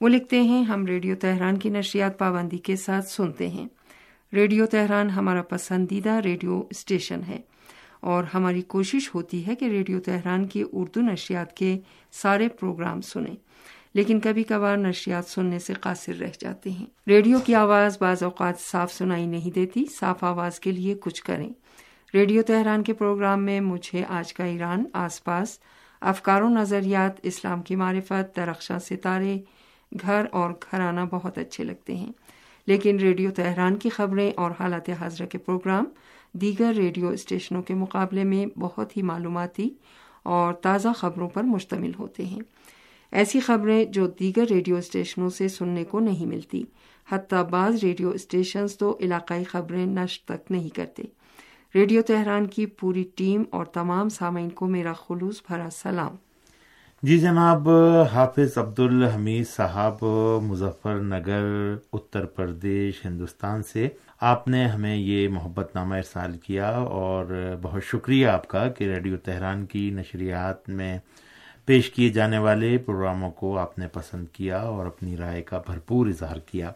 وہ 0.00 0.08
لکھتے 0.08 0.42
ہیں، 0.42 0.62
ہم 0.62 0.86
ریڈیو 0.86 1.16
تہران 1.16 1.58
کی 1.58 1.68
نشریات 1.68 2.18
پابندی 2.18 2.58
کے 2.58 2.76
ساتھ 2.76 3.06
سنتے 3.06 3.48
ہیں۔ 3.48 3.66
ریڈیو 4.32 4.66
تہران 4.66 5.10
ہمارا 5.10 5.42
پسندیدہ 5.42 6.10
ریڈیو 6.10 6.62
اسٹیشن 6.70 7.20
ہے 7.28 7.38
اور 8.00 8.24
ہماری 8.34 8.62
کوشش 8.62 9.14
ہوتی 9.14 9.46
ہے 9.46 9.54
کہ 9.54 9.64
ریڈیو 9.64 10.00
تہران 10.00 10.46
کی 10.46 10.64
اردو 10.72 11.00
نشریات 11.00 11.56
کے 11.56 11.78
سارے 12.12 12.48
پروگرام 12.48 13.00
سنیں۔ 13.00 13.36
لیکن 13.94 14.20
کبھی 14.20 14.42
کبھار 14.42 14.76
نشریات 14.76 15.26
سننے 15.26 15.58
سے 15.58 15.72
قاصر 15.72 16.14
رہ 16.14 16.30
جاتے 16.40 16.70
ہیں۔ 16.70 16.86
ریڈیو 17.06 17.38
کی 17.38 17.54
آواز 17.54 17.98
بعض 18.00 18.22
اوقات 18.22 18.60
صاف 18.60 18.92
سنائی 18.92 19.26
نہیں 19.26 19.50
دیتی، 19.50 19.84
صاف 20.00 20.24
آواز 20.24 20.60
کے 20.60 20.72
لیے 20.72 20.94
کچھ 20.94 21.24
کریں۔ 21.24 21.50
ریڈیو 22.14 22.42
تہران 22.42 22.82
کے 22.82 22.92
پروگرام 22.92 23.44
میں 23.44 23.60
مجھے 23.60 24.04
آج 24.08 24.34
کا 24.34 24.44
ایران، 24.44 24.84
آس 24.92 25.24
پاس 25.24 25.58
افکار 26.00 26.42
و 26.42 26.48
نظریات، 26.48 27.12
اسلام 27.22 27.62
کی 27.62 27.76
معرفت، 27.76 28.36
درخشاں 28.36 28.78
ستارے 28.78 29.38
گھر 30.02 30.24
اور 30.32 30.50
گھرانہ 30.50 31.00
بہت 31.10 31.38
اچھے 31.38 31.64
لگتے 31.64 31.96
ہیں۔ 31.96 32.12
لیکن 32.66 32.96
ریڈیو 32.96 33.30
تہران 33.30 33.76
کی 33.76 33.88
خبریں 33.88 34.32
اور 34.36 34.50
حالات 34.60 34.90
حاضرہ 34.90 35.26
کے 35.26 35.38
پروگرام 35.38 35.84
دیگر 36.32 36.72
ریڈیو 36.76 37.08
اسٹیشنوں 37.08 37.62
کے 37.62 37.74
مقابلے 37.74 38.24
میں 38.24 38.58
بہت 38.58 38.96
ہی 38.96 39.02
معلوماتی 39.02 39.68
اور 40.22 40.52
تازہ 40.52 40.88
خبروں 40.96 41.28
پر 41.28 41.42
مشتمل 41.42 41.90
ہوتے 41.98 42.24
ہیں۔ 42.24 42.40
ایسی 43.12 43.40
خبریں 43.40 43.84
جو 43.84 44.06
دیگر 44.06 44.44
ریڈیو 44.50 44.76
اسٹیشنوں 44.76 45.30
سے 45.30 45.48
سننے 45.48 45.84
کو 45.84 46.00
نہیں 46.00 46.26
ملتی۔ 46.26 46.64
حتیٰ 47.12 47.44
بعض 47.44 47.74
ریڈیو 47.84 48.10
اسٹیشنز 48.10 48.78
تو 48.78 48.96
علاقائی 49.00 49.44
خبریں 49.44 49.86
نشر 49.86 50.36
تک 50.36 50.52
نہیں 50.52 50.68
کرتے۔ 50.68 51.02
ریڈیو 51.74 52.02
تہران 52.02 52.46
کی 52.46 52.66
پوری 52.66 53.04
ٹیم 53.14 53.42
اور 53.50 53.64
تمام 53.64 54.08
سامعین 54.08 54.48
کو 54.48 54.66
میرا 54.66 54.92
خلوص 54.92 55.42
بھرا 55.46 55.68
سلام۔ 55.72 56.14
جی 57.02 57.18
جناب، 57.18 57.68
حافظ 58.12 58.58
عبد 58.58 58.80
الحمید 58.80 59.46
صاحب، 59.48 60.04
مظفر 60.42 60.94
نگر، 60.94 61.74
اتر 61.92 62.24
پردیش، 62.26 63.04
ہندوستان 63.04 63.62
سے 63.62 63.88
آپ 64.20 64.48
نے 64.48 64.64
ہمیں 64.66 64.96
یہ 64.96 65.28
محبت 65.28 65.74
نامہ 65.74 65.94
ارسال 65.94 66.38
کیا 66.38 66.68
اور 66.70 67.56
بہت 67.62 67.84
شکریہ 67.84 68.26
آپ 68.26 68.48
کا 68.48 68.68
کہ 68.68 68.84
ریڈیو 68.84 69.16
تہران 69.16 69.66
کی 69.66 69.90
نشریات 69.90 70.68
میں 70.68 70.98
پیش 71.64 71.90
کیے 71.90 72.08
جانے 72.08 72.38
والے 72.38 72.78
پروگراموں 72.78 73.30
کو 73.30 73.58
آپ 73.58 73.78
نے 73.78 73.88
پسند 73.88 74.26
کیا 74.32 74.60
اور 74.60 74.86
اپنی 74.86 75.16
رائے 75.16 75.42
کا 75.42 75.58
بھرپور 75.66 76.06
اظہار 76.06 76.36
کیا۔ 76.36 76.72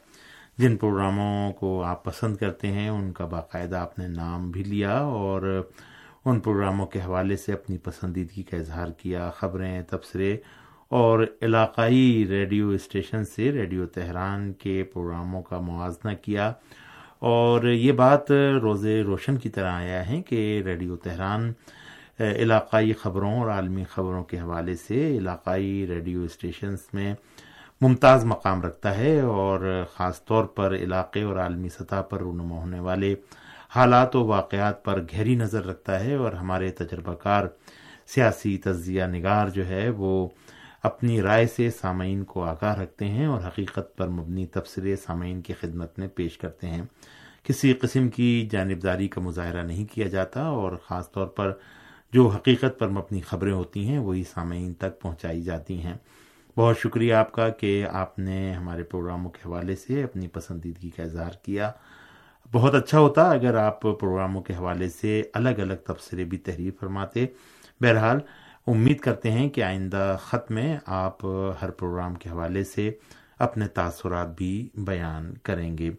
جن 0.58 0.76
پروگراموں 0.76 1.52
کو 1.52 1.82
آپ 1.82 2.04
پسند 2.04 2.36
کرتے 2.36 2.68
ہیں، 2.68 2.88
ان 2.88 3.12
کا 3.12 3.24
باقاعدہ 3.24 3.76
آپ 3.76 3.98
نے 3.98 4.06
نام 4.06 4.50
بھی 4.50 4.64
لیا 4.64 4.98
اور 4.98 5.62
ان 6.24 6.40
پروگراموں 6.40 6.86
کے 6.86 7.00
حوالے 7.00 7.36
سے 7.36 7.52
اپنی 7.52 7.78
پسندیدگی 7.78 8.42
کا 8.42 8.56
اظہار 8.56 8.88
کیا، 8.88 9.30
خبریں، 9.30 9.82
تبصرے 9.82 10.36
اور 10.88 11.24
علاقائی 11.42 12.26
ریڈیو 12.28 12.68
اسٹیشن 12.68 13.24
سے 13.24 13.52
ریڈیو 13.52 13.86
تہران 13.86 14.52
کے 14.52 14.82
پروگراموں 14.82 15.42
کا 15.42 15.58
موازنہ 15.58 16.10
کیا۔ 16.22 16.52
اور 17.18 17.64
یہ 17.64 17.92
بات 17.92 18.30
روز 18.62 18.86
روشن 18.86 19.36
کی 19.36 19.48
طرح 19.48 19.72
آیا 19.72 20.08
ہے 20.08 20.22
کہ 20.22 20.62
ریڈیو 20.64 20.96
تہران 20.96 21.52
علاقائی 22.18 22.92
خبروں 22.92 23.40
اور 23.40 23.50
عالمی 23.50 23.84
خبروں 23.84 24.24
کے 24.24 24.40
حوالے 24.40 24.74
سے 24.74 25.16
علاقائی 25.16 25.86
ریڈیو 25.86 26.22
اسٹیشنز 26.22 26.78
میں 26.92 27.14
ممتاز 27.80 28.24
مقام 28.24 28.62
رکھتا 28.62 28.98
ہے 28.98 29.20
اور 29.20 29.84
خاص 29.92 30.24
طور 30.24 30.44
پر 30.44 30.74
علاقے 30.74 31.22
اور 31.22 31.36
عالمی 31.36 31.68
سطح 31.68 32.00
پر 32.00 32.18
رونما 32.18 32.56
ہونے 32.56 32.80
والے 32.80 33.14
حالات 33.74 34.16
و 34.16 34.26
واقعات 34.26 34.84
پر 34.84 35.02
گہری 35.12 35.34
نظر 35.34 35.66
رکھتا 35.66 36.04
ہے 36.04 36.14
اور 36.14 36.32
ہمارے 36.32 36.70
تجربہ 36.70 37.14
کار، 37.14 37.46
سیاسی 38.06 38.58
تجزیہ 38.58 39.04
نگار 39.04 39.48
جو 39.48 39.66
ہے، 39.66 39.88
وہ 39.88 40.28
اپنی 40.82 41.22
رائے 41.22 41.46
سے 41.46 41.70
سامعین 41.70 42.24
کو 42.24 42.44
آگاہ 42.44 42.78
رکھتے 42.80 43.08
ہیں 43.08 43.26
اور 43.26 43.40
حقیقت 43.46 43.96
پر 43.96 44.08
مبنی 44.08 44.46
تبصرے 44.46 44.96
سامعین 44.96 45.40
کی 45.40 45.52
خدمت 45.52 45.98
میں 45.98 46.08
پیش 46.08 46.38
کرتے 46.38 46.66
ہیں۔ 46.66 46.82
کسی 47.42 47.72
قسم 47.72 48.08
کی 48.08 48.48
جانبداری 48.52 49.08
کا 49.08 49.20
مظاہرہ 49.20 49.62
نہیں 49.62 49.84
کیا 49.94 50.06
جاتا 50.06 50.42
اور 50.42 50.72
خاص 50.84 51.12
طور 51.12 51.26
پر 51.26 51.52
جو 52.12 52.28
حقیقت 52.28 52.78
پر 52.78 52.88
مبنی 52.88 53.20
خبریں 53.20 53.52
ہوتی 53.52 53.88
ہیں، 53.88 53.98
وہی 53.98 54.24
سامعین 54.24 54.74
تک 54.74 55.00
پہنچائی 55.00 55.42
جاتی 55.42 55.82
ہیں۔ 55.82 55.94
بہت 56.56 56.78
شکریہ 56.78 57.14
آپ 57.14 57.32
کا 57.32 57.48
کہ 57.48 57.86
آپ 57.92 58.18
نے 58.18 58.52
ہمارے 58.52 58.82
پروگراموں 58.82 59.30
کے 59.30 59.48
حوالے 59.48 59.76
سے 59.76 60.02
اپنی 60.02 60.28
پسندیدگی 60.28 60.90
کا 60.90 61.02
اظہار 61.02 61.32
کیا۔ 61.42 61.72
بہت 62.52 62.74
اچھا 62.74 62.98
ہوتا 62.98 63.30
اگر 63.30 63.54
آپ 63.54 63.80
پروگراموں 63.82 64.42
کے 64.42 64.54
حوالے 64.54 64.88
سے 64.88 65.22
الگ 65.34 65.58
الگ 65.58 65.74
تبصرے 65.74 66.24
بھی 66.24 66.38
تحریر 66.38 66.70
فرماتے۔ 66.80 67.26
بہرحال، 67.80 68.18
امید 68.66 68.98
کرتے 69.00 69.30
ہیں 69.30 69.48
کہ 69.48 69.62
آئندہ 69.62 70.16
خط 70.22 70.50
میں 70.50 70.76
آپ 70.86 71.24
ہر 71.62 71.70
پروگرام 71.70 72.14
کے 72.14 72.30
حوالے 72.30 72.64
سے 72.64 72.90
اپنے 73.38 73.68
تاثرات 73.68 74.36
بھی 74.36 74.68
بیان 74.76 75.32
کریں 75.42 75.78
گے۔ 75.78 75.90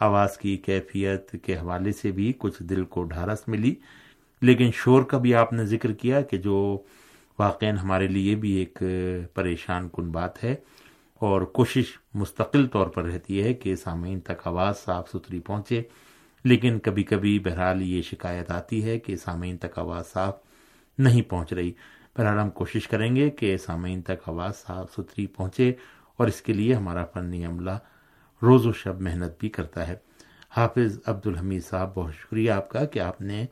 آواز 0.00 0.38
کی 0.38 0.56
کیفیت 0.56 1.36
کے 1.42 1.56
حوالے 1.56 1.92
سے 1.92 2.10
بھی 2.10 2.32
کچھ 2.38 2.62
دل 2.62 2.84
کو 2.84 3.04
ڈھارس 3.04 3.48
ملی، 3.48 3.74
لیکن 4.42 4.70
شور 4.74 5.02
کا 5.02 5.18
بھی 5.18 5.34
آپ 5.34 5.52
نے 5.52 5.66
ذکر 5.66 5.92
کیا 5.92 6.20
کہ 6.20 6.38
جو 6.38 6.78
واقع 7.38 7.66
ہمارے 7.82 8.08
لیے 8.08 8.34
بھی 8.34 8.52
ایک 8.52 8.82
پریشان 9.34 9.88
کن 9.92 10.10
بات 10.10 10.44
ہے۔ 10.44 10.54
اور 11.18 11.42
کوشش 11.42 11.84
مستقل 12.14 12.66
طور 12.66 12.86
پر 12.86 13.04
رہتی 13.04 13.42
ہے 13.42 13.54
کہ 13.54 13.76
سامعین 13.76 14.20
تک 14.20 14.46
آواز 14.46 14.78
صاف 14.78 15.10
ستھری 15.10 15.40
پہنچے، 15.40 15.82
لیکن 16.44 16.78
کبھی 16.78 17.02
کبھی 17.02 17.38
بہرحال 17.38 17.82
یہ 17.82 18.02
شکایت 18.02 18.50
آتی 18.50 18.84
ہے 18.84 18.98
کہ 18.98 19.16
سامعین 19.16 19.56
تک 19.56 19.78
آواز 19.78 20.06
صاف 20.06 20.34
نہیں 20.98 21.22
پہنچ 21.22 21.52
رہی۔ 21.52 21.72
بہرحال 22.16 22.38
ہم 22.38 22.50
کوشش 22.50 22.88
کریں 22.88 23.16
گے 23.16 23.30
کہ 23.30 23.56
سامعین 23.56 24.02
تک 24.02 24.28
آواز 24.28 24.56
صاف 24.56 24.92
ستھری 24.92 25.26
پہنچے 25.26 25.72
اور 26.16 26.26
اس 26.26 26.42
کے 26.42 26.52
لیے 26.52 26.74
ہمارا 26.74 27.04
فنی 27.04 27.44
عملہ 27.44 27.78
روز 28.42 28.66
و 28.66 28.72
شب 28.72 29.00
محنت 29.00 29.32
بھی 29.40 29.48
کرتا 29.48 29.88
ہے۔ 29.88 29.96
حافظ 30.56 30.98
عبد 31.06 31.26
الحمید 31.26 31.64
صاحب، 31.64 31.94
بہت 31.94 32.14
شکریہ 32.14 32.50
آپ 32.50 32.68
کا 32.68 32.84
کہ 32.84 32.98
آپ 32.98 33.20
نے 33.20 33.46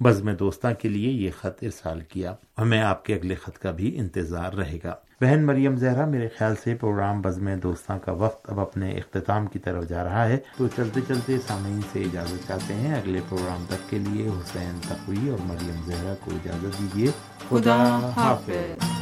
بزم 0.00 0.30
دوستاں 0.30 0.72
کے 0.74 0.88
لیے 0.88 1.12
یہ 1.12 1.30
خط 1.38 1.62
ارسال 1.62 2.00
کیا۔ 2.00 2.34
ہمیں 2.58 2.82
آپ 2.82 3.04
کے 3.04 3.14
اگلے 3.14 3.34
خط 3.34 3.58
کا 3.58 3.70
بھی 3.70 3.98
انتظار 3.98 4.52
رہے 4.52 4.78
گا۔ 4.84 4.94
بہن 5.20 5.46
مریم 5.46 5.76
زہرا 5.76 6.04
میرے 6.04 6.28
خیال 6.38 6.54
سے 6.64 6.74
پروگرام 6.74 7.22
بزم 7.22 7.54
دوستاں 7.54 7.98
کا 7.98 8.12
وقت 8.12 8.50
اب 8.50 8.60
اپنے 8.60 8.90
اختتام 8.90 9.46
کی 9.46 9.58
طرف 9.58 9.88
جا 9.88 10.04
رہا 10.04 10.28
ہے۔ 10.28 10.36
تو 10.56 10.68
چلتے 10.68 11.00
چلتے 11.08 11.36
سامعین 11.46 11.80
سے 11.92 12.02
اجازت 12.02 12.48
چاہتے 12.48 12.74
ہیں 12.74 12.94
اگلے 12.94 13.20
پروگرام 13.28 13.64
تک 13.68 13.90
کے 13.90 13.98
لیے 13.98 14.28
حسین 14.28 14.78
تقوی 14.88 15.28
اور 15.28 15.38
مریم 15.42 15.80
زہرا 15.86 16.14
کو 16.20 16.30
اجازت 16.30 16.78
دیجیے۔ 16.78 17.10
خدا 17.48 18.10
حافظ۔ 18.16 18.99